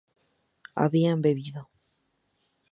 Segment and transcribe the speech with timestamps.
[0.73, 1.69] habían bebido